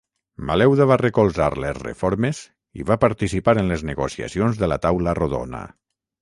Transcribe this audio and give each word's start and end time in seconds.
Maleuda 0.51 0.85
va 0.91 0.95
recolzar 1.01 1.49
les 1.63 1.77
reformes 1.87 2.39
i 2.81 2.87
va 2.87 2.97
participar 3.05 3.55
en 3.65 3.69
les 3.73 3.85
negociacions 3.91 4.63
de 4.63 4.71
la 4.73 4.79
taula 4.87 5.15
rodona. 5.23 5.63